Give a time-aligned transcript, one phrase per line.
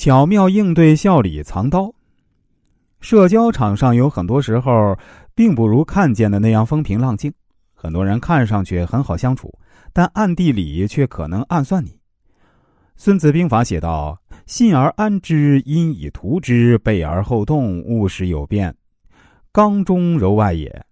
[0.00, 1.92] 巧妙应对，笑里藏刀。
[3.02, 4.98] 社交场上有很多时候，
[5.34, 7.30] 并不如看见的那样风平浪静。
[7.74, 9.52] 很多人看上去很好相处，
[9.92, 11.90] 但暗地里却可能暗算你。
[12.96, 14.18] 《孙子兵法》写道
[14.48, 18.74] ：“信而安之，因以图之；备而后动，务使有变。
[19.52, 20.82] 刚中柔外也。”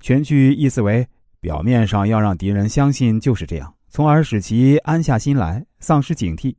[0.00, 1.06] 全句意思为：
[1.38, 6.54] 表面上要让敌人相信就是这样，从而使其安下心来，丧失警惕。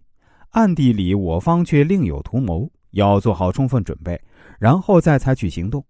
[0.52, 4.22] 暗地里，我方却另有图谋，要做好充分准备，
[4.60, 5.86] 然后再采取行动，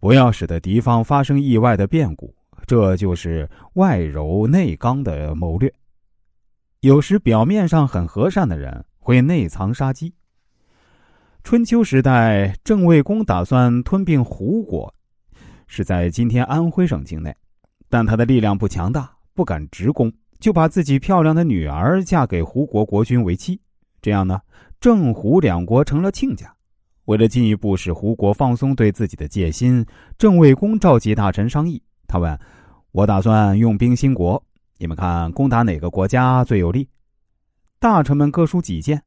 [0.00, 2.34] 不要使得敌方发生意外的变故。
[2.66, 5.72] 这就是外柔内刚的谋略。
[6.80, 10.12] 有时表面上很和善的人，会内藏杀机。
[11.44, 14.92] 春秋时代，郑卫公打算吞并胡国，
[15.66, 17.32] 是在今天安徽省境内，
[17.90, 23.60] 但他的力量不强大，不敢直攻，就把自己漂亮的女儿嫁给胡国国君为妻。
[24.06, 24.40] 这样呢，
[24.78, 26.54] 郑胡两国成了亲家。
[27.06, 29.84] 为了进一步使胡国放松对自己的戒心，
[30.16, 31.82] 郑卫公召集大臣商议。
[32.06, 32.38] 他问
[32.92, 34.40] ：“我打算用兵兴国，
[34.78, 36.88] 你们看攻打哪个国家最有利？”
[37.80, 39.02] 大臣们各抒己见。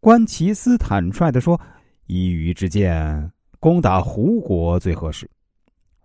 [0.00, 1.60] 观其斯坦率的说
[2.08, 5.30] ：“依于之见，攻打胡国最合适。”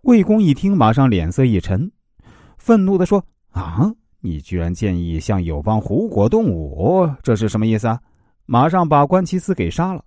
[0.04, 1.90] 魏公一听，马上脸色一沉，
[2.58, 3.24] 愤怒的说
[3.56, 3.90] ：“啊！”
[4.26, 8.02] 你居然建议向友邦胡国动武，这是什么意思啊？
[8.48, 10.04] 马上把关其斯给杀了。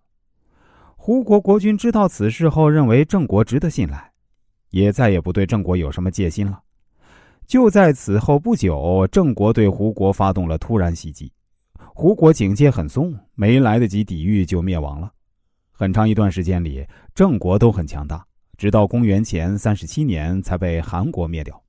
[0.96, 4.10] 胡国国君知道此事后，认为郑国值得信赖，
[4.70, 6.60] 也再也不对郑国有什么戒心了。
[7.46, 11.32] 就在此后不久，郑国对胡国发动了突然袭击，
[11.94, 15.10] 胡国警戒很松，没来得及抵御就灭亡了。
[15.70, 21.62] 很长一段时间里，郑国都很强大，直到公元前三十七年才被韩国灭掉。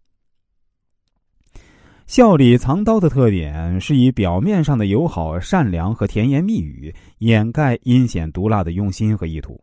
[2.10, 9.62] 笑里藏刀的特点是以表面上的友好、善良和甜言蜜语掩盖阴险毒辣的用心和意图。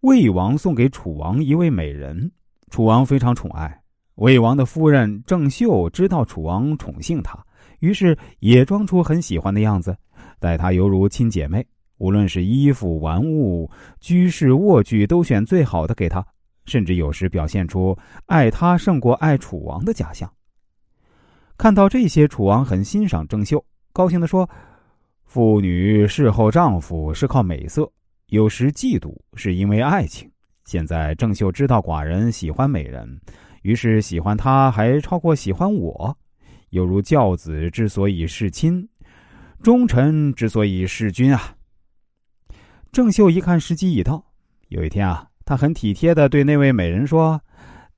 [0.00, 2.32] 魏王送给楚王一位美人，
[2.70, 3.78] 楚王非常宠爱。
[4.14, 7.38] 魏王的夫人郑袖知道楚王宠幸她，
[7.80, 9.94] 于是也装出很喜欢的样子，
[10.40, 11.62] 待她犹如亲姐妹。
[11.98, 13.70] 无论是衣服、玩物、
[14.00, 16.26] 居室、卧具，都选最好的给她，
[16.64, 20.26] 甚至有时表现出爱她胜过爱楚王的假象。
[21.56, 24.48] 看到这些，楚王很欣赏郑袖，高兴地说
[25.24, 27.90] ：“妇女侍候丈夫是靠美色，
[28.26, 30.28] 有时嫉妒是因为爱情。
[30.64, 33.20] 现在郑袖知道寡人喜欢美人，
[33.62, 36.16] 于是喜欢她还超过喜欢我，
[36.70, 38.86] 犹如教子之所以事亲，
[39.62, 41.54] 忠臣之所以事君啊。”
[42.90, 44.24] 郑袖一看时机已到，
[44.68, 47.40] 有一天啊，他很体贴的对那位美人说。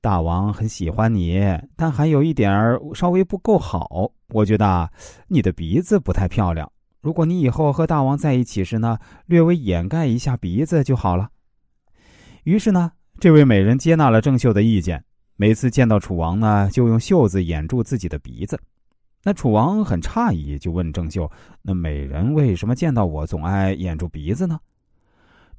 [0.07, 1.37] 大王很喜欢你，
[1.75, 4.09] 但还有一点儿稍微不够好。
[4.29, 4.89] 我觉得
[5.27, 6.71] 你的鼻子不太漂亮。
[7.01, 11.27] 如果你以后和大王在一起时呢，略微掩盖一下鼻子就好了。
[12.45, 15.03] 于是呢，这位美人接纳了郑袖的意见，
[15.35, 18.57] 每次见到楚王呢，就用袖子掩住自己的鼻子。
[19.25, 21.29] 那楚王很诧异，就问郑袖
[21.61, 24.57] ：“那美人为什么见到我总爱掩住鼻子呢？”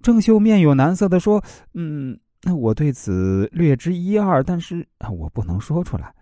[0.01, 1.45] 郑袖面有难色的说
[1.75, 2.19] ：“嗯。”
[2.55, 6.15] 我对此略知一二，但是我不能说出来。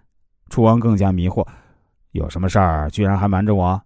[0.48, 1.46] 楚王更加迷惑，
[2.12, 3.80] 有什么事儿居然还瞒着我？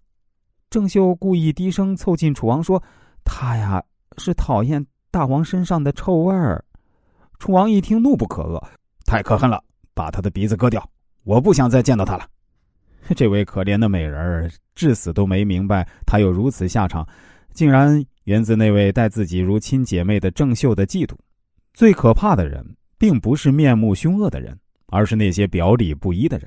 [0.68, 2.80] 郑袖故意低声凑近楚王说
[3.24, 3.82] ：“他呀
[4.18, 6.64] 是讨厌大王身上的臭味儿。”
[7.40, 8.62] 楚王一听怒不可遏，
[9.06, 9.62] 太可恨了，
[9.94, 10.86] 把他的鼻子割掉！
[11.24, 12.26] 我不想再见到他了。
[13.16, 17.04] 这位可怜的美人儿至死都没明白，他有如此下场，
[17.52, 21.14] 竟然源自那位待自己如亲姐妹的郑袖的嫉妒。
[21.80, 22.62] 最可怕的人，
[22.98, 24.54] 并不是面目凶恶的人，
[24.88, 26.46] 而是那些表里不一的人。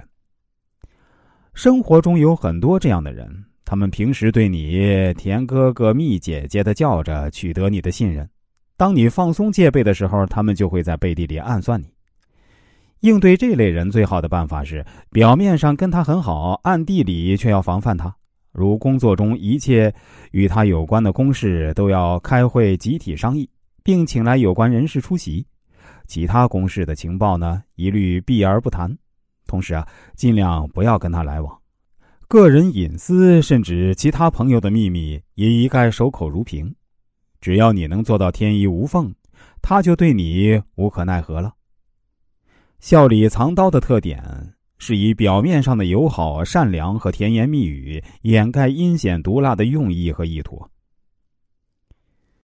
[1.55, 3.27] 生活中有很多这样的人，
[3.65, 8.23] 他们平时对你甜哥哥、蜜姐姐的叫着，取得你的信任；
[8.77, 11.87] 当你放松戒备的时候，他们就会在背地里暗算你。
[12.99, 18.15] 应对这类人，最好的办法是表面上跟他很好，暗地里却要防范他。
[18.51, 19.91] 如工作中一切
[20.29, 23.49] 与他有关的公事，都要开会集体商议。
[23.83, 25.45] 并请来有关人士出席，
[26.07, 28.97] 其他公事的情报呢，一律避而不谈。
[29.45, 31.61] 同时啊，尽量不要跟他来往，
[32.27, 36.73] 个人隐私甚至其他朋友的秘密也一概守口如瓶。
[37.41, 39.13] 只要你能做到天衣无缝，
[39.61, 41.53] 他就对你无可奈何了。
[42.79, 50.65] 笑里藏刀的特点是以表面上的友好、善良和甜言蜜语掩盖阴险毒辣的用意和意图。